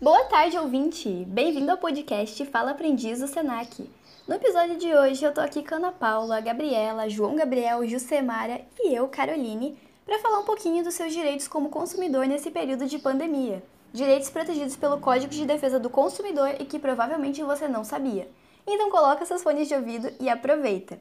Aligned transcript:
Boa 0.00 0.22
tarde, 0.26 0.56
ouvinte! 0.56 1.08
Bem-vindo 1.26 1.72
ao 1.72 1.76
podcast 1.76 2.46
Fala 2.46 2.70
Aprendiz 2.70 3.18
do 3.18 3.26
Senac. 3.26 3.90
No 4.28 4.36
episódio 4.36 4.76
de 4.76 4.94
hoje 4.94 5.24
eu 5.24 5.34
tô 5.34 5.40
aqui 5.40 5.60
com 5.60 5.74
a 5.74 5.78
Ana 5.78 5.90
Paula, 5.90 6.40
Gabriela, 6.40 7.08
João 7.08 7.34
Gabriel, 7.34 7.84
Jusemara 7.84 8.60
e 8.78 8.94
eu, 8.94 9.08
Caroline, 9.08 9.76
para 10.06 10.20
falar 10.20 10.38
um 10.38 10.44
pouquinho 10.44 10.84
dos 10.84 10.94
seus 10.94 11.12
direitos 11.12 11.48
como 11.48 11.68
consumidor 11.68 12.28
nesse 12.28 12.48
período 12.48 12.86
de 12.86 12.96
pandemia. 12.96 13.60
Direitos 13.92 14.30
protegidos 14.30 14.76
pelo 14.76 15.00
Código 15.00 15.32
de 15.32 15.44
Defesa 15.44 15.80
do 15.80 15.90
Consumidor 15.90 16.54
e 16.60 16.64
que 16.64 16.78
provavelmente 16.78 17.42
você 17.42 17.66
não 17.66 17.82
sabia. 17.82 18.30
Então 18.64 18.92
coloca 18.92 19.26
seus 19.26 19.42
fones 19.42 19.66
de 19.66 19.74
ouvido 19.74 20.12
e 20.20 20.28
aproveita! 20.28 21.00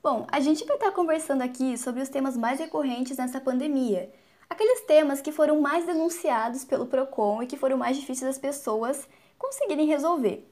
Bom, 0.00 0.24
a 0.30 0.38
gente 0.38 0.64
vai 0.64 0.76
estar 0.76 0.92
conversando 0.92 1.42
aqui 1.42 1.76
sobre 1.76 2.00
os 2.00 2.08
temas 2.08 2.36
mais 2.36 2.60
recorrentes 2.60 3.16
nessa 3.16 3.40
pandemia. 3.40 4.08
Aqueles 4.48 4.82
temas 4.82 5.20
que 5.20 5.32
foram 5.32 5.60
mais 5.60 5.86
denunciados 5.86 6.64
pelo 6.64 6.86
PROCON 6.86 7.42
e 7.42 7.46
que 7.46 7.56
foram 7.56 7.76
mais 7.76 7.96
difíceis 7.96 8.30
das 8.30 8.38
pessoas 8.38 9.08
conseguirem 9.38 9.86
resolver. 9.86 10.48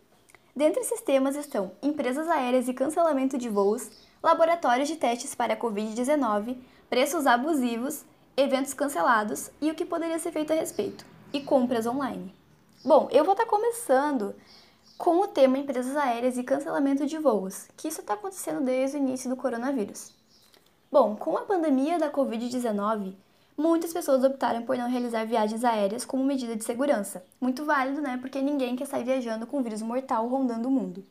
Dentre 0.55 0.81
esses 0.81 1.01
temas 1.01 1.37
estão 1.37 1.73
empresas 1.83 2.29
aéreas 2.29 2.69
e 2.69 2.75
cancelamento 2.75 3.39
de 3.39 3.49
voos, 3.49 3.91
laboratórios 4.23 4.89
de 4.89 4.97
testes 4.97 5.35
para 5.35 5.55
a 5.55 5.57
Covid-19, 5.57 6.59
preços 6.91 7.27
abusivos, 7.27 8.05
eventos 8.37 8.75
cancelados 8.75 9.51
e 9.61 9.71
o 9.71 9.75
que 9.75 9.85
poderia 9.85 10.19
ser 10.19 10.33
feito 10.33 10.53
a 10.53 10.57
respeito, 10.57 11.07
e 11.33 11.41
compras 11.41 11.87
online. 11.87 12.35
Bom, 12.85 13.09
eu 13.11 13.25
vou 13.25 13.33
estar 13.33 13.47
começando 13.47 14.35
com 14.99 15.21
o 15.21 15.29
tema 15.29 15.59
empresas 15.59 15.97
aéreas 15.97 16.37
e 16.37 16.45
cancelamento 16.45 17.07
de 17.07 17.19
voos, 17.19 17.69
que 17.77 17.89
isso 17.89 18.01
está 18.01 18.15
acontecendo 18.15 18.65
desde 18.65 18.97
o 18.97 19.01
início 19.01 19.31
do 19.31 19.37
coronavírus. 19.37 20.15
Bom, 20.91 21.17
com 21.17 21.37
a 21.37 21.43
pandemia 21.43 21.99
da 21.99 22.11
Covid-19, 22.11 23.15
muitas 23.57 23.93
pessoas 23.93 24.25
optaram 24.25 24.63
por 24.63 24.77
não 24.77 24.89
realizar 24.89 25.25
viagens 25.25 25.65
aéreas 25.65 26.05
como 26.05 26.25
medida 26.25 26.57
de 26.57 26.65
segurança. 26.65 27.25
Muito 27.41 27.65
válido, 27.65 28.01
né? 28.01 28.19
Porque 28.21 28.41
ninguém 28.41 28.77
quer 28.77 28.87
sair 28.87 29.05
viajando 29.05 29.47
com 29.47 29.59
um 29.59 29.63
vírus 29.63 29.83
mortal 29.83 30.27
rondando 30.29 30.69
o 30.69 30.71
mundo. 30.71 31.05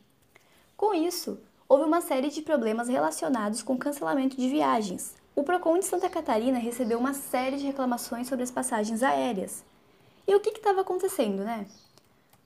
Com 0.76 0.94
isso, 0.94 1.38
houve 1.68 1.84
uma 1.84 2.00
série 2.00 2.28
de 2.28 2.42
problemas 2.42 2.88
relacionados 2.88 3.62
com 3.62 3.78
cancelamento 3.78 4.36
de 4.36 4.48
viagens. 4.48 5.14
O 5.34 5.42
Procon 5.42 5.78
de 5.78 5.86
Santa 5.86 6.10
Catarina 6.10 6.58
recebeu 6.58 6.98
uma 6.98 7.14
série 7.14 7.56
de 7.56 7.64
reclamações 7.64 8.28
sobre 8.28 8.42
as 8.42 8.50
passagens 8.50 9.02
aéreas. 9.02 9.64
E 10.26 10.34
o 10.34 10.40
que 10.40 10.50
estava 10.50 10.82
acontecendo, 10.82 11.42
né? 11.42 11.66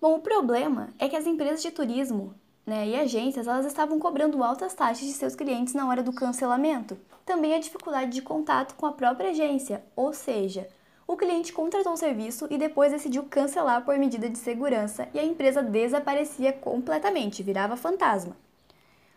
Bom, 0.00 0.14
o 0.14 0.20
problema 0.20 0.90
é 0.98 1.08
que 1.08 1.16
as 1.16 1.26
empresas 1.26 1.62
de 1.62 1.70
turismo 1.70 2.34
né, 2.66 2.88
e 2.88 2.96
agências 2.96 3.46
elas 3.46 3.64
estavam 3.64 3.98
cobrando 4.00 4.42
altas 4.42 4.74
taxas 4.74 5.06
de 5.06 5.12
seus 5.12 5.36
clientes 5.36 5.72
na 5.72 5.88
hora 5.88 6.02
do 6.02 6.12
cancelamento. 6.12 6.98
Também 7.24 7.54
a 7.54 7.60
dificuldade 7.60 8.10
de 8.10 8.22
contato 8.22 8.74
com 8.74 8.86
a 8.86 8.92
própria 8.92 9.30
agência, 9.30 9.84
ou 9.94 10.12
seja, 10.12 10.68
o 11.06 11.16
cliente 11.16 11.52
contratou 11.52 11.92
o 11.92 11.96
serviço 11.96 12.48
e 12.50 12.58
depois 12.58 12.90
decidiu 12.90 13.22
cancelar 13.24 13.84
por 13.84 13.96
medida 13.96 14.28
de 14.28 14.38
segurança 14.38 15.08
e 15.14 15.20
a 15.20 15.24
empresa 15.24 15.62
desaparecia 15.62 16.52
completamente, 16.52 17.44
virava 17.44 17.76
fantasma. 17.76 18.36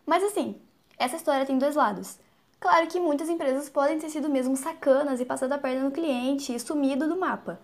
Mas 0.05 0.23
assim, 0.23 0.55
essa 0.97 1.15
história 1.15 1.45
tem 1.45 1.57
dois 1.57 1.75
lados. 1.75 2.19
Claro 2.59 2.87
que 2.87 2.99
muitas 2.99 3.29
empresas 3.29 3.69
podem 3.69 3.97
ter 3.97 4.09
sido 4.09 4.29
mesmo 4.29 4.55
sacanas 4.55 5.19
e 5.19 5.25
passado 5.25 5.53
a 5.53 5.57
perna 5.57 5.85
no 5.85 5.91
cliente 5.91 6.53
e 6.53 6.59
sumido 6.59 7.07
do 7.07 7.17
mapa. 7.17 7.59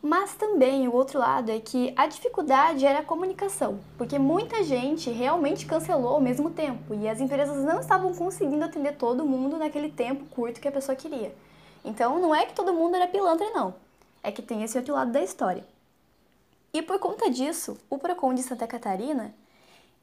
Mas 0.00 0.34
também 0.34 0.86
o 0.86 0.94
outro 0.94 1.18
lado 1.18 1.50
é 1.50 1.58
que 1.58 1.92
a 1.96 2.06
dificuldade 2.06 2.86
era 2.86 3.00
a 3.00 3.04
comunicação, 3.04 3.80
porque 3.96 4.16
muita 4.16 4.62
gente 4.62 5.10
realmente 5.10 5.66
cancelou 5.66 6.14
ao 6.14 6.20
mesmo 6.20 6.50
tempo 6.50 6.94
e 6.94 7.08
as 7.08 7.20
empresas 7.20 7.64
não 7.64 7.80
estavam 7.80 8.14
conseguindo 8.14 8.64
atender 8.64 8.96
todo 8.96 9.26
mundo 9.26 9.58
naquele 9.58 9.90
tempo 9.90 10.24
curto 10.26 10.60
que 10.60 10.68
a 10.68 10.72
pessoa 10.72 10.94
queria. 10.94 11.34
Então 11.84 12.20
não 12.20 12.32
é 12.32 12.46
que 12.46 12.54
todo 12.54 12.72
mundo 12.72 12.94
era 12.94 13.08
pilantra, 13.08 13.50
não. 13.50 13.74
É 14.22 14.30
que 14.30 14.40
tem 14.40 14.62
esse 14.62 14.78
outro 14.78 14.94
lado 14.94 15.10
da 15.10 15.22
história. 15.22 15.64
E 16.72 16.80
por 16.80 17.00
conta 17.00 17.28
disso, 17.28 17.76
o 17.90 17.98
Procon 17.98 18.34
de 18.34 18.42
Santa 18.44 18.68
Catarina 18.68 19.34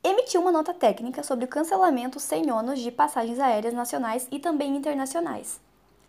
emitiu 0.03 0.41
uma 0.41 0.51
nota 0.51 0.73
técnica 0.73 1.23
sobre 1.23 1.45
o 1.45 1.47
cancelamento 1.47 2.19
sem 2.19 2.51
ônus 2.51 2.79
de 2.79 2.91
passagens 2.91 3.39
aéreas 3.39 3.73
nacionais 3.73 4.27
e 4.29 4.39
também 4.39 4.75
internacionais. 4.75 5.57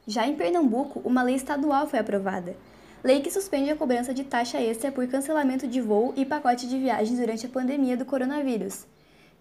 Já 0.08 0.26
em 0.26 0.34
Pernambuco, 0.34 1.00
uma 1.04 1.22
lei 1.22 1.36
estadual 1.36 1.86
foi 1.86 2.00
aprovada 2.00 2.56
lei 3.02 3.20
que 3.20 3.30
suspende 3.30 3.70
a 3.70 3.76
cobrança 3.76 4.12
de 4.12 4.24
taxa 4.24 4.60
extra 4.60 4.90
por 4.90 5.06
cancelamento 5.06 5.66
de 5.66 5.80
voo 5.80 6.12
e 6.16 6.24
pacote 6.24 6.68
de 6.68 6.78
viagens 6.78 7.18
durante 7.18 7.46
a 7.46 7.48
pandemia 7.48 7.96
do 7.96 8.04
coronavírus. 8.04 8.86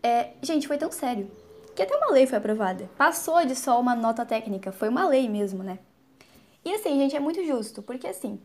É, 0.03 0.29
gente, 0.41 0.67
foi 0.67 0.77
tão 0.77 0.91
sério 0.91 1.29
que 1.75 1.81
até 1.81 1.95
uma 1.95 2.11
lei 2.11 2.25
foi 2.25 2.37
aprovada. 2.37 2.89
Passou 2.97 3.43
de 3.45 3.55
só 3.55 3.79
uma 3.79 3.95
nota 3.95 4.25
técnica, 4.25 4.71
foi 4.71 4.87
uma 4.87 5.07
lei 5.07 5.27
mesmo, 5.27 5.61
né? 5.61 5.79
E 6.63 6.73
assim, 6.73 6.97
gente, 6.99 7.15
é 7.15 7.19
muito 7.19 7.43
justo, 7.45 7.81
porque 7.81 8.07
assim, 8.07 8.39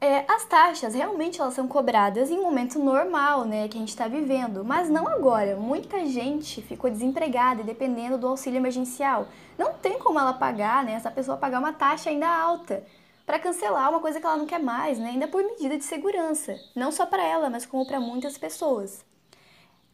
é, 0.00 0.24
as 0.30 0.44
taxas 0.44 0.94
realmente 0.94 1.40
elas 1.40 1.54
são 1.54 1.66
cobradas 1.66 2.30
em 2.30 2.38
um 2.38 2.42
momento 2.42 2.78
normal, 2.78 3.44
né, 3.44 3.66
que 3.68 3.76
a 3.76 3.80
gente 3.80 3.88
está 3.88 4.08
vivendo, 4.08 4.64
mas 4.64 4.88
não 4.88 5.08
agora. 5.08 5.56
Muita 5.56 6.06
gente 6.06 6.62
ficou 6.62 6.90
desempregada 6.90 7.62
e 7.62 7.64
dependendo 7.64 8.16
do 8.16 8.28
auxílio 8.28 8.58
emergencial. 8.58 9.26
Não 9.58 9.72
tem 9.74 9.98
como 9.98 10.18
ela 10.18 10.32
pagar, 10.32 10.84
né, 10.84 10.92
essa 10.92 11.10
pessoa 11.10 11.36
pagar 11.36 11.58
uma 11.58 11.72
taxa 11.72 12.10
ainda 12.10 12.28
alta 12.28 12.82
para 13.30 13.38
cancelar 13.38 13.88
uma 13.88 14.00
coisa 14.00 14.18
que 14.18 14.26
ela 14.26 14.36
não 14.36 14.44
quer 14.44 14.58
mais, 14.58 14.98
né? 14.98 15.10
ainda 15.10 15.28
por 15.28 15.40
medida 15.40 15.78
de 15.78 15.84
segurança, 15.84 16.58
não 16.74 16.90
só 16.90 17.06
para 17.06 17.22
ela, 17.22 17.48
mas 17.48 17.64
como 17.64 17.86
para 17.86 18.00
muitas 18.00 18.36
pessoas. 18.36 19.04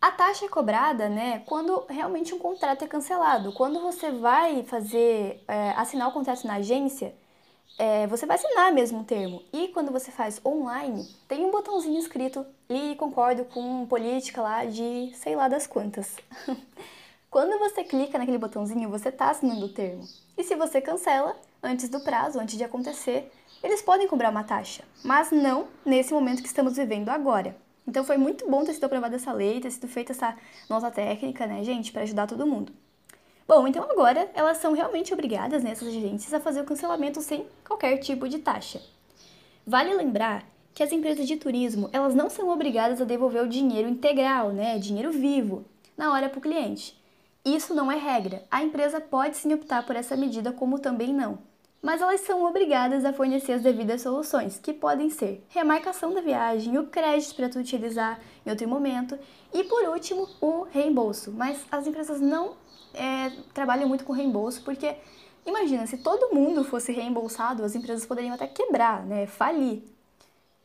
A 0.01 0.11
taxa 0.11 0.47
é 0.47 0.49
cobrada, 0.49 1.07
né, 1.11 1.41
quando 1.41 1.85
realmente 1.87 2.35
um 2.35 2.39
contrato 2.39 2.85
é 2.85 2.89
cancelado. 2.89 3.53
Quando 3.53 3.79
você 3.81 4.11
vai 4.11 4.63
fazer, 4.63 5.45
é, 5.47 5.73
assinar 5.73 6.09
o 6.09 6.13
contrato 6.13 6.47
na 6.47 6.55
agência, 6.55 7.15
é, 7.79 8.07
você 8.07 8.25
vai 8.25 8.37
assinar 8.37 8.73
mesmo 8.73 9.01
o 9.01 9.05
termo. 9.05 9.43
E 9.53 9.69
quando 9.69 9.93
você 9.93 10.11
faz 10.11 10.41
online, 10.43 11.07
tem 11.29 11.45
um 11.45 11.51
botãozinho 11.51 11.99
escrito 11.99 12.47
e 12.71 12.95
concordo 12.95 13.45
com 13.45 13.85
política 13.85 14.41
lá 14.41 14.65
de 14.65 15.13
sei 15.15 15.37
lá 15.37 15.47
das 15.47 15.67
quantas. 15.67 16.17
quando 17.37 17.59
você 17.59 17.85
clica 17.85 18.17
naquele 18.17 18.39
botãozinho, 18.39 18.89
você 18.89 19.11
está 19.11 19.29
assinando 19.29 19.67
o 19.67 19.69
termo. 19.69 20.03
E 20.39 20.43
se 20.43 20.57
você 20.57 20.81
cancela, 20.81 21.37
antes 21.63 21.87
do 21.91 22.01
prazo, 22.01 22.41
antes 22.41 22.57
de 22.57 22.65
acontecer, 22.65 23.31
eles 23.63 23.83
podem 23.83 24.09
cobrar 24.09 24.31
uma 24.31 24.43
taxa, 24.43 24.85
mas 25.05 25.31
não 25.31 25.69
nesse 25.85 26.15
momento 26.15 26.41
que 26.41 26.49
estamos 26.49 26.77
vivendo 26.77 27.11
agora. 27.11 27.55
Então 27.87 28.03
foi 28.05 28.17
muito 28.17 28.51
bom 28.51 28.65
ter 28.65 28.73
sido 28.73 28.85
aprovada 28.85 29.17
essa 29.17 29.35
lei, 29.35 29.61
ter 29.61 29.71
sido 29.71 29.87
feita 29.87 30.13
essa 30.13 30.35
nota 30.67 30.91
técnica, 30.91 31.47
né, 31.47 31.63
gente, 31.63 31.93
para 31.93 32.05
ajudar 32.05 32.27
todo 32.27 32.47
mundo. 32.47 32.73
Bom, 33.47 33.69
então 33.69 33.85
agora 33.85 34.31
elas 34.33 34.57
são 34.57 34.73
realmente 34.73 35.13
obrigadas, 35.13 35.63
né, 35.63 35.73
agências, 35.73 36.33
a 36.33 36.41
fazer 36.41 36.63
o 36.63 36.65
cancelamento 36.65 37.21
sem 37.21 37.47
qualquer 37.69 37.99
tipo 37.99 38.31
de 38.31 38.39
taxa. 38.39 38.81
Vale 39.67 39.93
lembrar 39.93 40.43
que 40.73 40.83
as 40.83 40.91
empresas 40.91 41.29
de 41.29 41.37
turismo, 41.37 41.91
elas 41.93 42.15
não 42.15 42.31
são 42.31 42.49
obrigadas 42.49 42.99
a 42.99 43.05
devolver 43.05 43.43
o 43.43 43.49
dinheiro 43.49 43.91
integral, 43.91 44.53
né, 44.53 44.79
dinheiro 44.79 45.13
vivo, 45.13 45.67
na 45.99 46.11
hora 46.15 46.31
para 46.31 46.39
o 46.39 46.43
cliente. 46.43 46.97
Isso 47.47 47.73
não 47.73 47.91
é 47.91 47.97
regra. 47.97 48.45
A 48.51 48.63
empresa 48.63 49.01
pode 49.01 49.39
sim 49.39 49.55
optar 49.55 49.87
por 49.87 49.97
essa 49.97 50.17
medida, 50.17 50.53
como 50.53 50.79
também 50.79 51.15
não 51.15 51.39
mas 51.87 52.03
elas 52.03 52.23
são 52.23 52.43
obrigadas 52.45 53.05
a 53.05 53.13
fornecer 53.13 53.53
as 53.53 53.63
devidas 53.63 54.03
soluções, 54.03 54.59
que 54.59 54.73
podem 54.73 55.09
ser 55.09 55.47
remarcação 55.49 56.13
da 56.13 56.21
viagem, 56.21 56.77
o 56.79 56.89
crédito 56.89 57.37
para 57.37 57.49
tu 57.49 57.61
utilizar 57.61 58.19
em 58.45 58.51
outro 58.51 58.69
momento 58.69 59.17
e, 59.55 59.63
por 59.63 59.85
último, 59.91 60.29
o 60.41 60.63
reembolso. 60.65 61.31
Mas 61.31 61.65
as 61.71 61.87
empresas 61.87 62.21
não 62.21 62.57
é, 62.93 63.31
trabalham 63.55 63.89
muito 63.89 64.05
com 64.05 64.13
reembolso 64.13 64.63
porque, 64.65 64.97
imagina, 65.47 65.87
se 65.87 65.99
todo 65.99 66.35
mundo 66.35 66.65
fosse 66.65 66.91
reembolsado, 66.91 67.63
as 67.63 67.77
empresas 67.77 68.05
poderiam 68.05 68.35
até 68.35 68.49
quebrar, 68.49 69.05
né, 69.07 69.29
falir. 69.29 69.85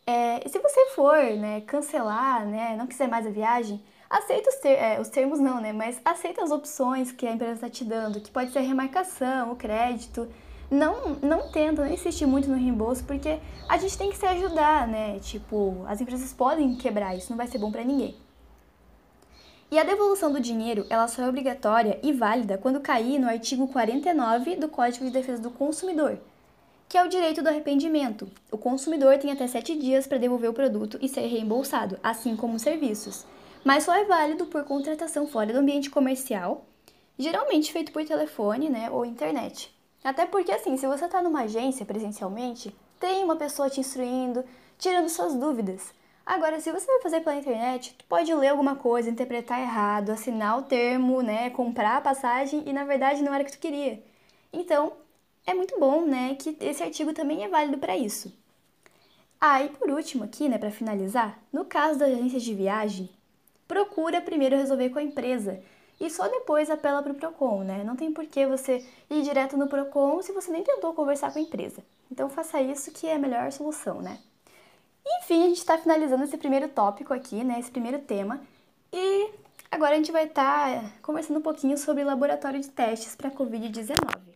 É, 0.08 0.48
se 0.50 0.58
você 0.58 0.88
for 0.96 1.18
né, 1.38 1.62
cancelar, 1.62 2.48
né, 2.48 2.76
não 2.76 2.88
quiser 2.88 3.08
mais 3.08 3.28
a 3.28 3.30
viagem, 3.30 3.80
aceita 4.12 4.50
os, 4.50 4.56
ter 4.58 4.74
é, 4.74 5.00
os 5.00 5.08
termos 5.08 5.40
não, 5.40 5.62
né, 5.62 5.72
mas 5.72 6.02
aceita 6.04 6.44
as 6.44 6.52
opções 6.52 7.12
que 7.12 7.26
a 7.26 7.32
empresa 7.32 7.54
está 7.54 7.70
te 7.70 7.86
dando, 7.86 8.20
que 8.20 8.30
pode 8.30 8.52
ser 8.52 8.60
a 8.60 8.62
remarcação, 8.62 9.54
o 9.54 9.56
crédito, 9.56 10.28
não, 10.70 11.16
não 11.22 11.50
tenta, 11.50 11.84
não 11.84 11.92
insistir 11.92 12.26
muito 12.26 12.50
no 12.50 12.56
reembolso, 12.56 13.04
porque 13.06 13.40
a 13.68 13.78
gente 13.78 13.98
tem 13.98 14.10
que 14.10 14.18
se 14.18 14.26
ajudar, 14.26 14.88
né? 14.88 15.20
Tipo, 15.20 15.84
as 15.88 16.00
empresas 16.02 16.34
podem 16.34 16.76
quebrar, 16.76 17.16
isso 17.16 17.30
não 17.30 17.38
vai 17.38 17.48
ser 17.48 17.58
bom 17.58 17.72
para 17.72 17.84
ninguém. 17.84 18.16
E 19.70 19.80
a 19.80 19.84
devolução 19.84 20.32
do 20.32 20.40
dinheiro, 20.40 20.86
ela 20.90 21.08
só 21.08 21.24
é 21.24 21.30
obrigatória 21.30 21.98
e 22.04 22.12
válida 22.12 22.58
quando 22.58 22.82
cair 22.82 23.18
no 23.20 23.30
artigo 23.30 23.68
49 23.70 24.58
do 24.58 24.68
Código 24.68 25.06
de 25.06 25.12
Defesa 25.12 25.42
do 25.42 25.50
Consumidor, 25.50 26.20
que 26.90 26.98
é 26.98 27.04
o 27.04 27.08
direito 27.08 27.42
do 27.42 27.48
arrependimento. 27.48 28.30
O 28.52 28.58
consumidor 28.58 29.18
tem 29.18 29.32
até 29.32 29.48
7 29.48 29.78
dias 29.78 30.06
para 30.06 30.18
devolver 30.18 30.50
o 30.50 30.54
produto 30.54 31.00
e 31.02 31.08
ser 31.08 31.26
reembolsado, 31.28 31.98
assim 32.04 32.36
como 32.36 32.56
os 32.56 32.62
serviços. 32.62 33.26
Mas 33.64 33.84
só 33.84 33.96
é 33.96 34.06
válido 34.06 34.48
por 34.48 34.64
contratação 34.64 35.28
fora 35.28 35.54
do 35.54 35.60
ambiente 35.60 35.90
comercial, 35.90 36.66
geralmente 37.18 37.72
feito 37.72 37.92
por 37.92 38.04
telefone 38.04 38.70
né, 38.70 38.90
ou 38.90 39.06
internet. 39.06 39.74
Até 40.04 40.26
porque, 40.26 40.52
assim, 40.52 40.78
se 40.78 40.88
você 40.88 41.06
está 41.06 41.22
numa 41.22 41.44
agência 41.44 41.86
presencialmente, 41.86 42.76
tem 43.00 43.24
uma 43.24 43.36
pessoa 43.36 43.70
te 43.70 43.80
instruindo, 43.80 44.44
tirando 44.80 45.10
suas 45.10 45.36
dúvidas. 45.36 45.94
Agora, 46.26 46.60
se 46.60 46.72
você 46.72 46.88
vai 46.88 47.02
fazer 47.02 47.22
pela 47.22 47.36
internet, 47.36 47.96
tu 47.98 48.06
pode 48.06 48.34
ler 48.34 48.48
alguma 48.48 48.76
coisa, 48.76 49.10
interpretar 49.10 49.60
errado, 49.60 50.12
assinar 50.12 50.58
o 50.58 50.64
termo, 50.64 51.22
né, 51.22 51.52
comprar 51.52 51.98
a 51.98 52.02
passagem 52.02 52.64
e 52.66 52.74
na 52.74 52.84
verdade 52.84 53.22
não 53.22 53.34
era 53.34 53.44
o 53.44 53.46
que 53.46 53.52
tu 53.52 53.60
queria. 53.60 54.02
Então, 54.52 54.94
é 55.46 55.54
muito 55.54 55.80
bom, 55.80 56.02
né, 56.06 56.36
que 56.36 56.58
esse 56.62 56.82
artigo 56.82 57.14
também 57.14 57.44
é 57.44 57.48
válido 57.48 57.78
para 57.78 57.96
isso. 57.96 58.34
Ah, 59.40 59.64
e 59.64 59.70
por 59.70 59.90
último 59.90 60.24
aqui, 60.24 60.48
né, 60.48 60.58
para 60.58 60.72
finalizar, 60.72 61.40
no 61.52 61.66
caso 61.66 62.00
das 62.00 62.12
agências 62.12 62.44
de 62.44 62.54
viagem, 62.54 63.10
procura 63.82 64.22
primeiro 64.22 64.56
resolver 64.56 64.90
com 64.90 65.00
a 65.00 65.04
empresa 65.04 65.60
e 66.00 66.10
só 66.10 66.28
depois 66.28 66.70
apela 66.70 67.02
para 67.02 67.12
o 67.12 67.16
Procon, 67.16 67.64
né? 67.64 67.84
Não 67.84 67.96
tem 67.96 68.12
por 68.12 68.26
que 68.26 68.46
você 68.46 68.86
ir 69.10 69.22
direto 69.22 69.58
no 69.58 69.68
Procon 69.68 70.22
se 70.22 70.32
você 70.32 70.52
nem 70.52 70.64
tentou 70.64 70.94
conversar 70.94 71.32
com 71.32 71.40
a 71.40 71.42
empresa. 71.42 71.84
Então 72.12 72.30
faça 72.30 72.62
isso 72.62 72.92
que 72.92 73.08
é 73.08 73.16
a 73.16 73.20
melhor 73.20 73.52
solução, 73.52 74.02
né? 74.02 74.20
Enfim, 75.20 75.44
a 75.44 75.48
gente 75.48 75.58
está 75.58 75.78
finalizando 75.78 76.24
esse 76.24 76.38
primeiro 76.38 76.70
tópico 76.70 77.14
aqui, 77.14 77.44
né? 77.44 77.60
Esse 77.60 77.72
primeiro 77.72 78.00
tema. 78.00 78.40
E 78.94 79.32
agora 79.70 79.94
a 79.94 79.98
gente 79.98 80.12
vai 80.12 80.26
estar 80.26 80.82
tá 80.82 80.92
conversando 81.02 81.38
um 81.38 81.44
pouquinho 81.44 81.78
sobre 81.78 82.04
laboratório 82.04 82.60
de 82.60 82.70
testes 82.70 83.16
para 83.16 83.32
Covid-19. 83.32 84.31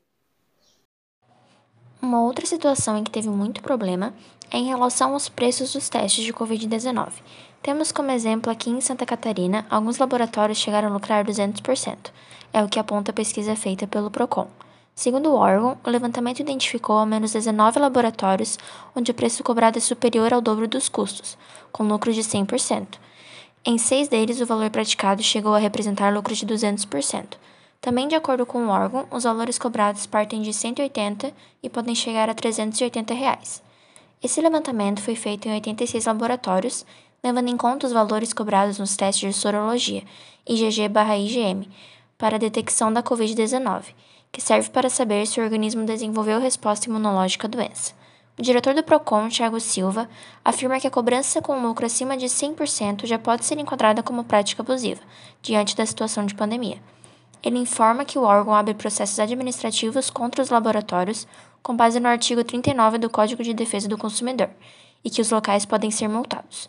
Uma 2.05 2.21
outra 2.21 2.45
situação 2.45 2.95
em 2.95 3.03
que 3.03 3.09
teve 3.09 3.29
muito 3.29 3.63
problema 3.63 4.13
é 4.51 4.59
em 4.59 4.67
relação 4.67 5.13
aos 5.13 5.27
preços 5.27 5.73
dos 5.73 5.89
testes 5.89 6.23
de 6.23 6.31
Covid-19. 6.31 7.09
Temos 7.63 7.91
como 7.91 8.11
exemplo 8.11 8.51
aqui 8.51 8.69
em 8.69 8.79
Santa 8.79 9.07
Catarina, 9.07 9.65
alguns 9.71 9.97
laboratórios 9.97 10.59
chegaram 10.59 10.89
a 10.89 10.93
lucrar 10.93 11.25
200%, 11.25 12.11
é 12.53 12.63
o 12.63 12.69
que 12.69 12.77
aponta 12.77 13.09
a 13.09 13.13
pesquisa 13.13 13.55
feita 13.55 13.87
pelo 13.87 14.11
Procon. 14.11 14.47
Segundo 14.93 15.31
o 15.31 15.35
órgão, 15.35 15.79
o 15.83 15.89
levantamento 15.89 16.41
identificou 16.41 16.95
ao 16.95 17.07
menos 17.07 17.33
19 17.33 17.79
laboratórios 17.79 18.59
onde 18.95 19.09
o 19.09 19.15
preço 19.15 19.43
cobrado 19.43 19.79
é 19.79 19.81
superior 19.81 20.31
ao 20.31 20.41
dobro 20.41 20.67
dos 20.67 20.87
custos, 20.87 21.35
com 21.71 21.85
lucro 21.85 22.13
de 22.13 22.21
100%. 22.21 22.99
Em 23.65 23.79
seis 23.79 24.07
deles, 24.07 24.39
o 24.39 24.45
valor 24.45 24.69
praticado 24.69 25.23
chegou 25.23 25.55
a 25.55 25.59
representar 25.59 26.13
lucro 26.13 26.35
de 26.35 26.45
200%. 26.45 27.29
Também, 27.85 28.07
de 28.07 28.15
acordo 28.15 28.47
com 28.47 28.65
o 28.65 28.69
órgão, 28.69 29.05
os 29.11 29.25
valores 29.25 29.59
cobrados 29.59 30.07
partem 30.07 30.41
de 30.41 30.51
180 30.51 31.31
e 31.61 31.69
podem 31.69 31.93
chegar 31.93 32.27
a 32.27 32.33
380 32.33 33.13
reais. 33.13 33.61
Esse 34.23 34.41
levantamento 34.41 35.03
foi 35.03 35.13
feito 35.13 35.47
em 35.47 35.53
86 35.53 36.03
laboratórios, 36.07 36.83
levando 37.23 37.47
em 37.47 37.55
conta 37.55 37.85
os 37.85 37.93
valores 37.93 38.33
cobrados 38.33 38.79
nos 38.79 38.95
testes 38.95 39.35
de 39.35 39.39
sorologia, 39.39 40.01
IgG/IgM, 40.49 41.69
para 42.17 42.37
a 42.37 42.39
detecção 42.39 42.91
da 42.91 43.03
Covid-19, 43.03 43.93
que 44.31 44.41
serve 44.41 44.71
para 44.71 44.89
saber 44.89 45.27
se 45.27 45.39
o 45.39 45.43
organismo 45.43 45.85
desenvolveu 45.85 46.39
resposta 46.39 46.89
imunológica 46.89 47.45
à 47.45 47.49
doença. 47.51 47.93
O 48.35 48.41
diretor 48.41 48.73
do 48.73 48.81
PROCON, 48.81 49.29
Thiago 49.29 49.59
Silva, 49.59 50.09
afirma 50.43 50.79
que 50.79 50.87
a 50.87 50.91
cobrança 50.91 51.39
com 51.39 51.61
lucro 51.61 51.85
acima 51.85 52.17
de 52.17 52.25
100% 52.25 53.05
já 53.05 53.19
pode 53.19 53.45
ser 53.45 53.59
enquadrada 53.59 54.01
como 54.01 54.23
prática 54.23 54.63
abusiva, 54.63 55.03
diante 55.43 55.75
da 55.75 55.85
situação 55.85 56.25
de 56.25 56.33
pandemia. 56.33 56.81
Ele 57.45 57.59
informa 57.59 58.03
que 58.03 58.17
o 58.17 58.23
órgão 58.23 58.55
abre 58.55 58.73
processos 58.73 59.19
administrativos 59.19 60.09
contra 60.09 60.41
os 60.41 60.49
laboratórios 60.49 61.27
com 61.61 61.75
base 61.75 61.99
no 61.99 62.07
artigo 62.07 62.43
39 62.43 62.97
do 62.97 63.07
Código 63.07 63.43
de 63.43 63.53
Defesa 63.53 63.87
do 63.87 63.99
Consumidor 63.99 64.49
e 65.03 65.11
que 65.11 65.21
os 65.21 65.29
locais 65.29 65.63
podem 65.63 65.91
ser 65.91 66.07
multados. 66.07 66.67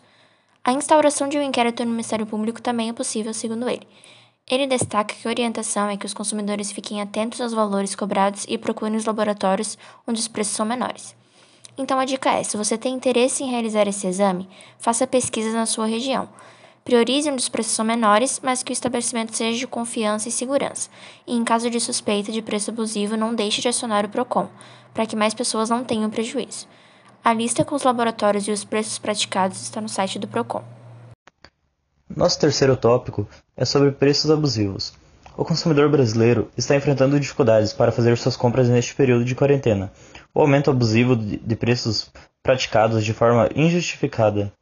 A 0.63 0.71
instauração 0.71 1.27
de 1.27 1.37
um 1.39 1.41
inquérito 1.41 1.83
no 1.83 1.89
Ministério 1.89 2.27
Público 2.27 2.61
também 2.61 2.89
é 2.89 2.93
possível, 2.93 3.33
segundo 3.33 3.67
ele. 3.67 3.87
Ele 4.47 4.67
destaca 4.67 5.15
que 5.15 5.27
a 5.27 5.31
orientação 5.31 5.89
é 5.89 5.97
que 5.97 6.05
os 6.05 6.13
consumidores 6.13 6.71
fiquem 6.71 7.01
atentos 7.01 7.41
aos 7.41 7.53
valores 7.53 7.95
cobrados 7.95 8.45
e 8.47 8.55
procurem 8.55 8.97
os 8.97 9.05
laboratórios 9.05 9.79
onde 10.07 10.19
os 10.19 10.27
preços 10.27 10.55
são 10.55 10.65
menores. 10.65 11.15
Então 11.75 11.99
a 11.99 12.05
dica 12.05 12.31
é: 12.31 12.43
se 12.43 12.55
você 12.55 12.77
tem 12.77 12.93
interesse 12.93 13.43
em 13.43 13.49
realizar 13.49 13.87
esse 13.87 14.05
exame, 14.05 14.47
faça 14.77 15.07
pesquisas 15.07 15.55
na 15.55 15.65
sua 15.65 15.87
região. 15.87 16.29
Priorize 16.87 17.29
onde 17.29 17.41
os 17.41 17.49
preços 17.49 17.73
são 17.73 17.83
menores, 17.83 18.39
mas 18.41 18.63
que 18.63 18.71
o 18.71 18.73
estabelecimento 18.73 19.35
seja 19.35 19.59
de 19.59 19.67
confiança 19.67 20.29
e 20.29 20.31
segurança. 20.31 20.89
E 21.27 21.35
em 21.35 21.43
caso 21.43 21.69
de 21.69 21.81
suspeita 21.81 22.31
de 22.31 22.41
preço 22.41 22.71
abusivo, 22.71 23.17
não 23.17 23.35
deixe 23.35 23.59
de 23.59 23.67
acionar 23.67 24.05
o 24.05 24.09
PROCON, 24.09 24.47
para 24.93 25.05
que 25.05 25.13
mais 25.13 25.33
pessoas 25.33 25.69
não 25.69 25.83
tenham 25.83 26.09
prejuízo. 26.09 26.65
A 27.21 27.33
lista 27.33 27.65
com 27.65 27.75
os 27.75 27.83
laboratórios 27.83 28.47
e 28.47 28.51
os 28.51 28.63
preços 28.63 28.97
praticados 28.97 29.61
está 29.61 29.81
no 29.81 29.89
site 29.89 30.17
do 30.17 30.29
PROCON. 30.29 30.63
Nosso 32.09 32.39
terceiro 32.39 32.77
tópico 32.77 33.27
é 33.57 33.65
sobre 33.65 33.91
preços 33.91 34.31
abusivos. 34.31 34.93
O 35.35 35.43
consumidor 35.43 35.89
brasileiro 35.89 36.49
está 36.55 36.73
enfrentando 36.73 37.19
dificuldades 37.19 37.73
para 37.73 37.91
fazer 37.91 38.17
suas 38.17 38.37
compras 38.37 38.69
neste 38.69 38.95
período 38.95 39.25
de 39.25 39.35
quarentena. 39.35 39.91
O 40.33 40.39
aumento 40.39 40.71
abusivo 40.71 41.17
de 41.17 41.55
preços 41.57 42.09
praticados 42.41 43.03
de 43.03 43.13
forma 43.13 43.49
injustificada 43.53 44.53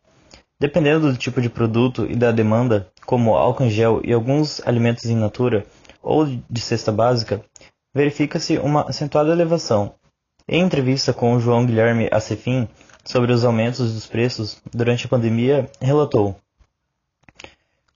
Dependendo 0.60 1.12
do 1.12 1.18
tipo 1.18 1.42
de 1.42 1.50
produto 1.50 2.06
e 2.10 2.16
da 2.16 2.32
demanda, 2.32 2.88
como 3.06 3.36
álcool 3.36 3.66
em 3.66 3.70
gel 3.70 4.02
e 4.04 4.14
alguns 4.14 4.66
alimentos 4.66 5.06
in 5.06 5.16
natura 5.16 5.66
ou 6.02 6.26
de 6.26 6.62
cesta 6.62 6.92
básica, 6.92 7.44
verifica-se 7.94 8.58
uma 8.58 8.84
acentuada 8.84 9.32
elevação. 9.32 9.94
Em 10.48 10.62
entrevista 10.62 11.12
com 11.12 11.34
o 11.34 11.40
João 11.40 11.66
Guilherme 11.66 12.08
Acefim 12.12 12.70
sobre 13.04 13.32
os 13.32 13.44
aumentos 13.44 13.94
dos 13.94 14.06
preços 14.06 14.62
durante 14.74 15.06
a 15.06 15.10
pandemia, 15.10 15.70
relatou: 15.82 16.36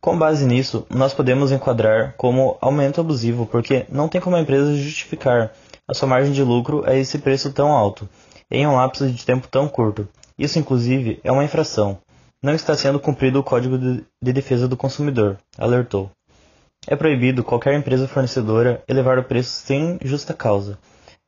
Com 0.01 0.17
base 0.17 0.45
nisso, 0.45 0.85
nós 0.89 1.13
podemos 1.13 1.51
enquadrar 1.51 2.13
como 2.17 2.57
aumento 2.59 2.99
abusivo 2.99 3.45
porque 3.45 3.85
não 3.89 4.09
tem 4.09 4.19
como 4.19 4.35
a 4.35 4.41
empresa 4.41 4.75
justificar 4.75 5.53
a 5.87 5.93
sua 5.93 6.07
margem 6.07 6.33
de 6.33 6.43
lucro 6.43 6.83
a 6.85 6.93
esse 6.93 7.19
preço 7.19 7.53
tão 7.53 7.71
alto 7.71 8.09
em 8.51 8.65
um 8.67 8.75
lapso 8.75 9.09
de 9.09 9.25
tempo 9.25 9.47
tão 9.47 9.67
curto. 9.67 10.07
Isso, 10.37 10.57
inclusive, 10.57 11.19
é 11.23 11.31
uma 11.31 11.43
infração. 11.43 11.99
Não 12.41 12.53
está 12.53 12.73
sendo 12.73 13.01
cumprido 13.01 13.37
o 13.37 13.43
Código 13.43 13.77
de 13.77 14.31
Defesa 14.31 14.65
do 14.65 14.77
Consumidor, 14.77 15.37
alertou. 15.57 16.09
É 16.87 16.95
proibido 16.95 17.43
qualquer 17.43 17.73
empresa 17.73 18.07
fornecedora 18.07 18.81
elevar 18.87 19.19
o 19.19 19.23
preço 19.25 19.49
sem 19.49 19.99
justa 20.01 20.33
causa, 20.33 20.79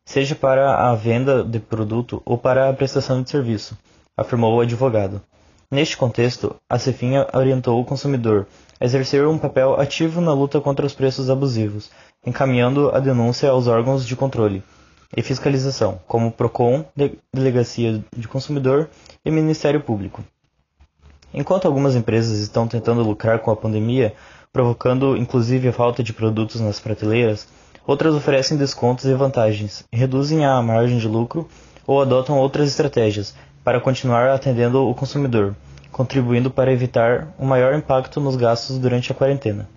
seja 0.06 0.36
para 0.36 0.90
a 0.90 0.96
venda 0.96 1.44
de 1.44 1.60
produto 1.60 2.22
ou 2.26 2.38
para 2.38 2.70
a 2.70 2.74
prestação 2.74 3.22
de 3.22 3.30
serviço, 3.30 3.78
afirmou 4.16 4.56
o 4.56 4.62
advogado. 4.62 5.22
Neste 5.70 5.98
contexto, 5.98 6.56
a 6.70 6.80
Cefinha 6.80 7.28
orientou 7.34 7.82
o 7.82 7.86
consumidor 7.86 8.48
a 8.80 8.86
exercer 8.86 9.28
um 9.28 9.38
papel 9.38 9.78
ativo 9.78 10.22
na 10.22 10.34
luta 10.34 10.62
contra 10.62 10.86
os 10.86 10.94
preços 10.94 11.30
abusivos, 11.30 11.92
encaminhando 12.26 12.90
a 12.96 13.02
denúncia 13.02 13.50
aos 13.50 13.68
órgãos 13.68 14.08
de 14.08 14.16
controle 14.16 14.64
e 15.16 15.22
fiscalização, 15.22 16.00
como 16.08 16.32
PROCON, 16.32 16.86
Delegacia 17.36 18.02
de 18.16 18.28
Consumidor 18.30 18.90
e 19.26 19.30
Ministério 19.30 19.82
Público. 19.82 20.24
Enquanto 21.34 21.66
algumas 21.66 21.96
empresas 21.96 22.40
estão 22.40 22.68
tentando 22.68 23.02
lucrar 23.02 23.40
com 23.40 23.52
a 23.52 23.56
pandemia, 23.56 24.14
provocando 24.52 25.16
inclusive 25.16 25.70
a 25.70 25.74
falta 25.74 26.04
de 26.04 26.12
produtos 26.12 26.60
nas 26.60 26.80
prateleiras, 26.80 27.48
outras 27.88 28.14
oferecem 28.14 28.58
descontos 28.58 29.06
e 29.06 29.14
vantagens, 29.14 29.86
reduzem 29.92 30.46
a 30.46 30.62
margem 30.62 30.98
de 30.98 31.08
lucro 31.08 31.48
ou 31.88 32.02
adotam 32.02 32.38
outras 32.38 32.68
estratégias 32.68 33.34
para 33.64 33.80
continuar 33.80 34.30
atendendo 34.30 34.88
o 34.88 34.94
consumidor, 34.94 35.56
contribuindo 35.92 36.52
para 36.52 36.72
evitar 36.72 37.34
um 37.40 37.46
maior 37.46 37.74
impacto 37.74 38.20
nos 38.20 38.36
gastos 38.36 38.78
durante 38.78 39.12
a 39.12 39.16
quarentena. 39.16 39.70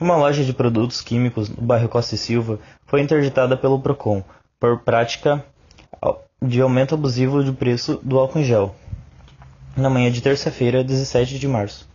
Uma 0.00 0.16
loja 0.16 0.44
de 0.44 0.52
produtos 0.52 1.00
químicos 1.00 1.48
no 1.48 1.62
bairro 1.62 1.88
Costa 1.88 2.14
e 2.14 2.18
Silva 2.18 2.58
foi 2.86 3.00
interditada 3.00 3.56
pelo 3.56 3.80
Procon 3.80 4.22
por 4.60 4.80
prática 4.80 5.44
de 6.42 6.60
aumento 6.60 6.94
abusivo 6.94 7.42
do 7.42 7.54
preço 7.54 7.98
do 8.02 8.18
álcool 8.18 8.40
em 8.40 8.44
gel, 8.44 8.74
na 9.76 9.90
manhã 9.90 10.10
de 10.10 10.20
terça-feira, 10.20 10.84
17 10.84 11.38
de 11.38 11.48
março. 11.48 11.88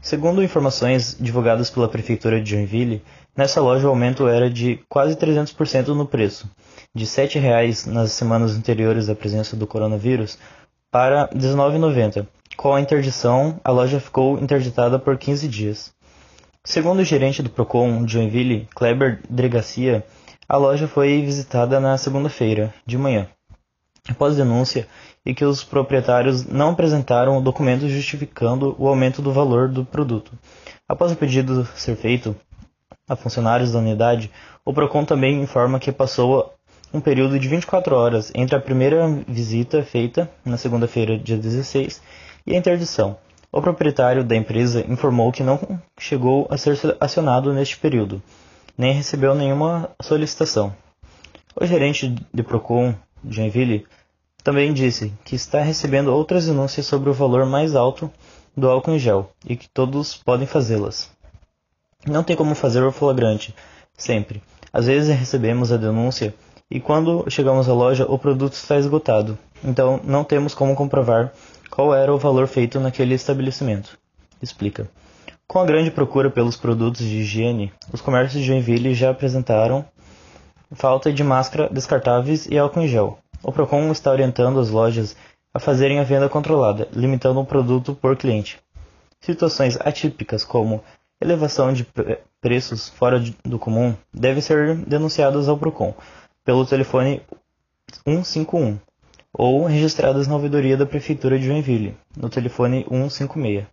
Segundo 0.00 0.42
informações 0.42 1.16
divulgadas 1.18 1.70
pela 1.70 1.88
Prefeitura 1.88 2.40
de 2.40 2.50
Joinville, 2.50 3.02
nessa 3.36 3.60
loja 3.60 3.86
o 3.86 3.90
aumento 3.90 4.28
era 4.28 4.50
de 4.50 4.78
quase 4.88 5.16
300% 5.16 5.88
no 5.88 6.06
preço, 6.06 6.48
de 6.94 7.04
R$ 7.04 7.10
7,00 7.10 7.86
nas 7.86 8.12
semanas 8.12 8.54
anteriores 8.54 9.08
à 9.08 9.14
presença 9.14 9.56
do 9.56 9.66
coronavírus 9.66 10.38
para 10.90 11.24
R$ 11.24 11.38
19,90. 11.38 12.26
Com 12.56 12.74
a 12.74 12.80
interdição, 12.80 13.58
a 13.64 13.70
loja 13.70 13.98
ficou 13.98 14.38
interditada 14.38 14.98
por 14.98 15.16
15 15.16 15.48
dias. 15.48 15.92
Segundo 16.62 17.00
o 17.00 17.04
gerente 17.04 17.42
do 17.42 17.50
Procon 17.50 18.06
Joinville, 18.06 18.68
Kleber 18.74 19.20
Dregacia, 19.28 20.04
a 20.48 20.56
loja 20.56 20.86
foi 20.86 21.22
visitada 21.22 21.80
na 21.80 21.96
segunda-feira, 21.96 22.72
de 22.86 22.98
manhã. 22.98 23.26
Após 24.08 24.36
denúncia, 24.36 24.86
e 25.24 25.34
que 25.34 25.44
os 25.44 25.64
proprietários 25.64 26.44
não 26.44 26.70
apresentaram 26.70 27.38
o 27.38 27.40
documento 27.40 27.88
justificando 27.88 28.76
o 28.78 28.86
aumento 28.86 29.22
do 29.22 29.32
valor 29.32 29.68
do 29.68 29.84
produto. 29.84 30.32
Após 30.86 31.12
o 31.12 31.16
pedido 31.16 31.66
ser 31.74 31.96
feito 31.96 32.36
a 33.08 33.16
funcionários 33.16 33.72
da 33.72 33.78
unidade, 33.78 34.30
o 34.64 34.72
Procon 34.72 35.04
também 35.04 35.42
informa 35.42 35.80
que 35.80 35.90
passou 35.90 36.54
um 36.92 37.00
período 37.00 37.38
de 37.38 37.48
24 37.48 37.96
horas 37.96 38.30
entre 38.34 38.54
a 38.54 38.60
primeira 38.60 39.08
visita 39.26 39.82
feita 39.82 40.30
na 40.44 40.56
segunda-feira, 40.56 41.18
dia 41.18 41.36
16, 41.36 42.02
e 42.46 42.54
a 42.54 42.58
interdição. 42.58 43.16
O 43.50 43.62
proprietário 43.62 44.22
da 44.22 44.36
empresa 44.36 44.84
informou 44.88 45.32
que 45.32 45.42
não 45.42 45.80
chegou 45.98 46.46
a 46.50 46.56
ser 46.56 46.76
acionado 47.00 47.52
neste 47.52 47.76
período, 47.78 48.22
nem 48.76 48.92
recebeu 48.92 49.34
nenhuma 49.34 49.90
solicitação. 50.02 50.74
O 51.58 51.64
gerente 51.64 52.14
de 52.32 52.42
Procon, 52.42 52.94
Joinville, 53.28 53.86
também 54.44 54.74
disse 54.74 55.10
que 55.24 55.34
está 55.34 55.62
recebendo 55.62 56.12
outras 56.12 56.46
denúncias 56.46 56.84
sobre 56.84 57.08
o 57.08 57.14
valor 57.14 57.46
mais 57.46 57.74
alto 57.74 58.10
do 58.54 58.68
álcool 58.68 58.92
em 58.92 58.98
gel 58.98 59.30
e 59.48 59.56
que 59.56 59.66
todos 59.70 60.14
podem 60.14 60.46
fazê-las. 60.46 61.10
Não 62.06 62.22
tem 62.22 62.36
como 62.36 62.54
fazer 62.54 62.82
o 62.82 62.92
flagrante, 62.92 63.54
sempre. 63.96 64.42
Às 64.70 64.84
vezes 64.84 65.18
recebemos 65.18 65.72
a 65.72 65.78
denúncia 65.78 66.34
e 66.70 66.78
quando 66.78 67.24
chegamos 67.30 67.70
à 67.70 67.72
loja 67.72 68.04
o 68.04 68.18
produto 68.18 68.52
está 68.52 68.76
esgotado, 68.76 69.38
então 69.64 69.98
não 70.04 70.22
temos 70.22 70.54
como 70.54 70.76
comprovar 70.76 71.32
qual 71.70 71.94
era 71.94 72.14
o 72.14 72.18
valor 72.18 72.46
feito 72.46 72.78
naquele 72.78 73.14
estabelecimento. 73.14 73.98
Explica. 74.42 74.90
Com 75.46 75.58
a 75.58 75.64
grande 75.64 75.90
procura 75.90 76.30
pelos 76.30 76.56
produtos 76.56 77.00
de 77.00 77.16
higiene, 77.16 77.72
os 77.90 78.02
comércios 78.02 78.42
de 78.42 78.46
Joinville 78.46 78.94
já 78.94 79.10
apresentaram 79.10 79.86
falta 80.72 81.10
de 81.10 81.24
máscara 81.24 81.70
descartáveis 81.70 82.46
e 82.46 82.58
álcool 82.58 82.82
em 82.82 82.88
gel. 82.88 83.18
O 83.44 83.52
Procon 83.52 83.92
está 83.92 84.10
orientando 84.10 84.58
as 84.58 84.70
lojas 84.70 85.14
a 85.52 85.60
fazerem 85.60 86.00
a 86.00 86.02
venda 86.02 86.30
controlada, 86.30 86.88
limitando 86.92 87.38
um 87.38 87.44
produto 87.44 87.94
por 87.94 88.16
cliente. 88.16 88.58
Situações 89.20 89.78
atípicas 89.80 90.44
como 90.44 90.82
elevação 91.20 91.72
de 91.72 91.86
preços 92.40 92.88
fora 92.88 93.22
do 93.44 93.58
comum 93.58 93.94
devem 94.12 94.40
ser 94.40 94.76
denunciadas 94.76 95.46
ao 95.46 95.58
Procon 95.58 95.94
pelo 96.42 96.64
telefone 96.64 97.22
151 98.06 98.78
ou 99.32 99.64
registradas 99.66 100.26
na 100.26 100.34
ouvidoria 100.34 100.76
da 100.76 100.86
Prefeitura 100.86 101.38
de 101.38 101.46
Joinville, 101.46 101.96
no 102.16 102.30
telefone 102.30 102.86
156. 102.88 103.66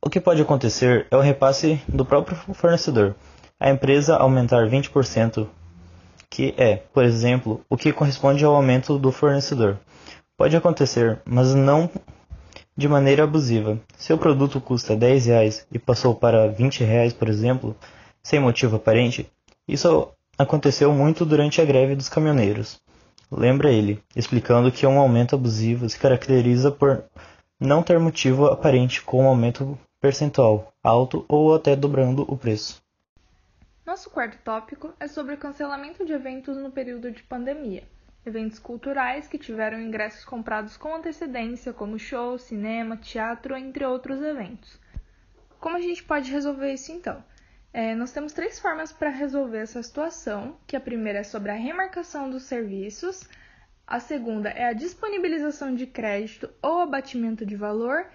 O 0.00 0.08
que 0.08 0.20
pode 0.20 0.42
acontecer 0.42 1.06
é 1.10 1.16
o 1.16 1.20
repasse 1.20 1.80
do 1.88 2.04
próprio 2.04 2.36
fornecedor, 2.54 3.16
a 3.58 3.70
empresa 3.70 4.16
aumentar 4.16 4.68
20%, 4.68 5.48
que 6.32 6.54
é, 6.56 6.76
por 6.76 7.04
exemplo, 7.04 7.60
o 7.68 7.76
que 7.76 7.92
corresponde 7.92 8.42
ao 8.42 8.56
aumento 8.56 8.98
do 8.98 9.12
fornecedor. 9.12 9.78
Pode 10.34 10.56
acontecer, 10.56 11.20
mas 11.26 11.54
não 11.54 11.90
de 12.74 12.88
maneira 12.88 13.24
abusiva. 13.24 13.78
Se 13.98 14.14
o 14.14 14.18
produto 14.18 14.58
custa 14.58 14.96
10 14.96 15.26
reais 15.26 15.66
e 15.70 15.78
passou 15.78 16.14
para 16.14 16.48
20 16.48 16.84
reais, 16.84 17.12
por 17.12 17.28
exemplo, 17.28 17.76
sem 18.22 18.40
motivo 18.40 18.76
aparente, 18.76 19.30
isso 19.68 20.08
aconteceu 20.38 20.90
muito 20.94 21.26
durante 21.26 21.60
a 21.60 21.66
greve 21.66 21.94
dos 21.94 22.08
caminhoneiros. 22.08 22.80
Lembra 23.30 23.70
ele, 23.70 24.02
explicando 24.16 24.72
que 24.72 24.86
um 24.86 24.98
aumento 24.98 25.34
abusivo 25.34 25.86
se 25.86 25.98
caracteriza 25.98 26.70
por 26.70 27.04
não 27.60 27.82
ter 27.82 27.98
motivo 27.98 28.46
aparente 28.46 29.02
com 29.02 29.24
um 29.24 29.28
aumento 29.28 29.78
percentual 30.00 30.72
alto 30.82 31.26
ou 31.28 31.54
até 31.54 31.76
dobrando 31.76 32.24
o 32.26 32.38
preço. 32.38 32.81
Nosso 33.84 34.10
quarto 34.10 34.38
tópico 34.44 34.94
é 34.98 35.08
sobre 35.08 35.34
o 35.34 35.38
cancelamento 35.38 36.04
de 36.04 36.12
eventos 36.12 36.56
no 36.56 36.70
período 36.70 37.10
de 37.10 37.22
pandemia 37.22 37.82
eventos 38.24 38.58
culturais 38.58 39.26
que 39.26 39.38
tiveram 39.38 39.80
ingressos 39.80 40.24
comprados 40.24 40.76
com 40.76 40.94
antecedência, 40.94 41.72
como 41.72 41.98
show, 41.98 42.38
cinema, 42.38 42.96
teatro, 42.96 43.56
entre 43.56 43.84
outros 43.84 44.22
eventos. 44.22 44.78
Como 45.58 45.76
a 45.76 45.80
gente 45.80 46.04
pode 46.04 46.30
resolver 46.30 46.72
isso 46.72 46.92
então? 46.92 47.24
É, 47.72 47.94
nós 47.94 48.12
temos 48.12 48.32
três 48.32 48.60
formas 48.60 48.92
para 48.92 49.10
resolver 49.10 49.58
essa 49.58 49.82
situação, 49.82 50.56
que 50.66 50.76
a 50.76 50.80
primeira 50.80 51.20
é 51.20 51.24
sobre 51.24 51.50
a 51.50 51.54
remarcação 51.54 52.30
dos 52.30 52.44
serviços, 52.44 53.28
a 53.86 53.98
segunda 53.98 54.50
é 54.50 54.64
a 54.64 54.72
disponibilização 54.72 55.74
de 55.74 55.86
crédito 55.86 56.50
ou 56.62 56.80
abatimento 56.80 57.44
de 57.44 57.56
valor, 57.56 58.06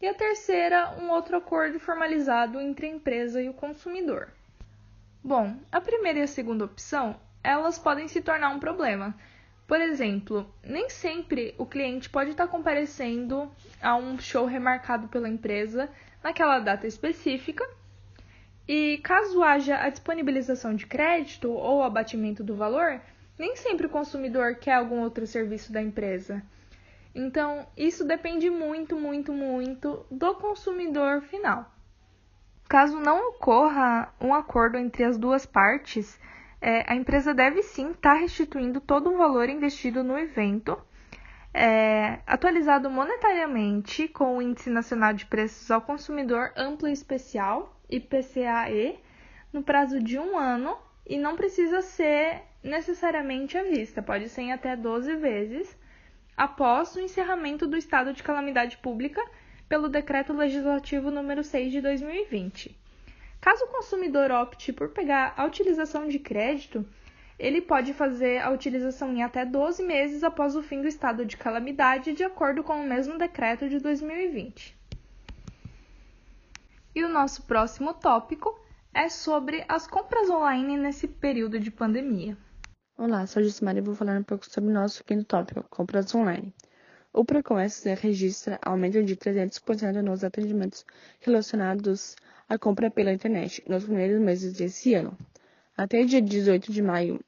e 0.00 0.06
a 0.06 0.14
terceira, 0.14 0.96
um 1.00 1.10
outro 1.10 1.36
acordo 1.36 1.80
formalizado 1.80 2.60
entre 2.60 2.86
a 2.86 2.90
empresa 2.90 3.42
e 3.42 3.48
o 3.48 3.54
consumidor. 3.54 4.28
Bom, 5.28 5.58
a 5.70 5.78
primeira 5.78 6.20
e 6.20 6.22
a 6.22 6.26
segunda 6.26 6.64
opção, 6.64 7.14
elas 7.44 7.78
podem 7.78 8.08
se 8.08 8.22
tornar 8.22 8.48
um 8.48 8.58
problema, 8.58 9.14
por 9.66 9.78
exemplo, 9.78 10.50
nem 10.64 10.88
sempre 10.88 11.54
o 11.58 11.66
cliente 11.66 12.08
pode 12.08 12.30
estar 12.30 12.46
comparecendo 12.46 13.52
a 13.78 13.94
um 13.94 14.18
show 14.18 14.46
remarcado 14.46 15.06
pela 15.08 15.28
empresa 15.28 15.90
naquela 16.24 16.58
data 16.60 16.86
específica. 16.86 17.62
E 18.66 19.00
caso 19.04 19.42
haja 19.42 19.76
a 19.76 19.90
disponibilização 19.90 20.74
de 20.74 20.86
crédito 20.86 21.50
ou 21.50 21.82
abatimento 21.82 22.42
do 22.42 22.56
valor, 22.56 22.98
nem 23.38 23.54
sempre 23.54 23.86
o 23.86 23.90
consumidor 23.90 24.54
quer 24.54 24.76
algum 24.76 25.02
outro 25.02 25.26
serviço 25.26 25.70
da 25.70 25.82
empresa. 25.82 26.42
Então, 27.14 27.66
isso 27.76 28.02
depende 28.02 28.48
muito, 28.48 28.96
muito, 28.96 29.30
muito 29.30 30.06
do 30.10 30.34
consumidor 30.36 31.20
final. 31.20 31.70
Caso 32.68 33.00
não 33.00 33.30
ocorra 33.30 34.12
um 34.20 34.34
acordo 34.34 34.76
entre 34.76 35.02
as 35.02 35.16
duas 35.16 35.46
partes, 35.46 36.20
é, 36.60 36.84
a 36.86 36.94
empresa 36.94 37.32
deve 37.32 37.62
sim 37.62 37.92
estar 37.92 38.14
tá 38.14 38.20
restituindo 38.20 38.78
todo 38.78 39.10
o 39.10 39.16
valor 39.16 39.48
investido 39.48 40.04
no 40.04 40.18
evento, 40.18 40.78
é, 41.54 42.18
atualizado 42.26 42.90
monetariamente 42.90 44.06
com 44.06 44.36
o 44.36 44.42
Índice 44.42 44.68
Nacional 44.68 45.14
de 45.14 45.24
Preços 45.24 45.70
ao 45.70 45.80
Consumidor 45.80 46.52
Amplo 46.54 46.88
e 46.88 46.92
Especial, 46.92 47.74
IPCAE, 47.88 49.00
no 49.50 49.62
prazo 49.62 49.98
de 49.98 50.18
um 50.18 50.36
ano 50.36 50.76
e 51.06 51.16
não 51.16 51.36
precisa 51.36 51.80
ser 51.80 52.42
necessariamente 52.62 53.56
à 53.56 53.62
vista, 53.62 54.02
pode 54.02 54.28
ser 54.28 54.42
em 54.42 54.52
até 54.52 54.76
12 54.76 55.16
vezes, 55.16 55.74
após 56.36 56.94
o 56.94 57.00
encerramento 57.00 57.66
do 57.66 57.78
estado 57.78 58.12
de 58.12 58.22
calamidade 58.22 58.76
pública 58.76 59.22
pelo 59.68 59.88
Decreto 59.88 60.32
Legislativo 60.32 61.10
número 61.10 61.44
6 61.44 61.70
de 61.70 61.80
2020. 61.80 62.76
Caso 63.40 63.64
o 63.64 63.68
consumidor 63.68 64.30
opte 64.30 64.72
por 64.72 64.88
pegar 64.88 65.34
a 65.36 65.44
utilização 65.44 66.08
de 66.08 66.18
crédito, 66.18 66.84
ele 67.38 67.60
pode 67.60 67.92
fazer 67.92 68.38
a 68.38 68.50
utilização 68.50 69.12
em 69.12 69.22
até 69.22 69.44
12 69.44 69.82
meses 69.82 70.24
após 70.24 70.56
o 70.56 70.62
fim 70.62 70.82
do 70.82 70.88
estado 70.88 71.24
de 71.24 71.36
calamidade, 71.36 72.12
de 72.12 72.24
acordo 72.24 72.64
com 72.64 72.82
o 72.82 72.88
mesmo 72.88 73.16
decreto 73.16 73.68
de 73.68 73.78
2020. 73.78 74.76
E 76.94 77.04
o 77.04 77.08
nosso 77.08 77.42
próximo 77.42 77.94
tópico 77.94 78.58
é 78.92 79.08
sobre 79.08 79.64
as 79.68 79.86
compras 79.86 80.28
online 80.28 80.76
nesse 80.76 81.06
período 81.06 81.60
de 81.60 81.70
pandemia. 81.70 82.36
Olá, 82.96 83.24
sou 83.28 83.38
a 83.38 83.44
Jusmara 83.44 83.78
e 83.78 83.82
vou 83.82 83.94
falar 83.94 84.18
um 84.18 84.24
pouco 84.24 84.44
sobre 84.50 84.70
o 84.70 84.74
nosso 84.74 85.04
quinto 85.04 85.24
tópico, 85.24 85.62
compras 85.70 86.12
online. 86.12 86.52
O 87.10 87.24
Procon 87.24 87.58
SC 87.66 87.94
registra 87.94 88.60
aumento 88.62 89.02
de 89.02 89.16
300% 89.16 90.02
nos 90.02 90.22
atendimentos 90.22 90.84
relacionados 91.20 92.14
à 92.48 92.58
compra 92.58 92.90
pela 92.90 93.12
internet 93.12 93.64
nos 93.66 93.84
primeiros 93.84 94.20
meses 94.20 94.52
desse 94.52 94.94
ano. 94.94 95.18
Até 95.76 96.04
dia 96.04 96.20
18 96.20 96.70
de 96.70 96.82
maio, 96.82 97.18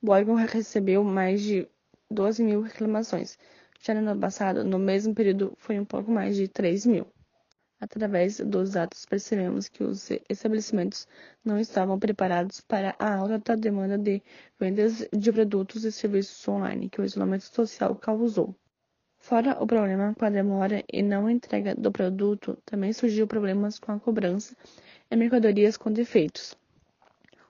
o 0.00 0.10
órgão 0.10 0.36
recebeu 0.36 1.04
mais 1.04 1.42
de 1.42 1.68
12 2.10 2.42
mil 2.42 2.62
reclamações. 2.62 3.36
Já 3.80 3.92
no 3.92 4.08
ano 4.08 4.20
passado, 4.20 4.64
no 4.64 4.78
mesmo 4.78 5.14
período, 5.14 5.52
foi 5.58 5.78
um 5.78 5.84
pouco 5.84 6.10
mais 6.10 6.36
de 6.36 6.48
3 6.48 6.86
mil. 6.86 7.06
Através 7.80 8.38
dos 8.38 8.70
dados, 8.70 9.04
percebemos 9.04 9.68
que 9.68 9.84
os 9.84 10.10
estabelecimentos 10.30 11.06
não 11.44 11.58
estavam 11.58 11.98
preparados 11.98 12.60
para 12.60 12.94
a 12.98 13.16
alta 13.16 13.56
demanda 13.56 13.98
de 13.98 14.22
vendas 14.58 15.06
de 15.12 15.32
produtos 15.32 15.84
e 15.84 15.92
serviços 15.92 16.48
online 16.48 16.88
que 16.88 17.00
o 17.00 17.04
isolamento 17.04 17.44
social 17.52 17.94
causou. 17.96 18.56
Fora 19.26 19.60
o 19.60 19.66
problema 19.66 20.14
com 20.16 20.24
a 20.24 20.30
demora 20.30 20.84
e 20.88 21.02
não 21.02 21.28
entrega 21.28 21.74
do 21.74 21.90
produto, 21.90 22.56
também 22.64 22.92
surgiu 22.92 23.26
problemas 23.26 23.76
com 23.76 23.90
a 23.90 23.98
cobrança 23.98 24.56
e 25.10 25.16
mercadorias 25.16 25.76
com 25.76 25.90
defeitos. 25.90 26.56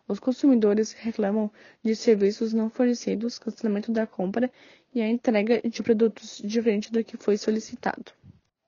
Os 0.09 0.18
consumidores 0.18 0.92
reclamam 0.92 1.50
de 1.85 1.95
serviços 1.95 2.54
não 2.54 2.71
fornecidos, 2.71 3.38
cancelamento 3.38 3.92
da 3.92 4.06
compra 4.06 4.50
e 4.95 5.02
a 5.02 5.06
entrega 5.06 5.61
de 5.68 5.83
produtos 5.83 6.40
diferente 6.42 6.90
do 6.90 7.04
que 7.04 7.18
foi 7.18 7.37
solicitado. 7.37 8.11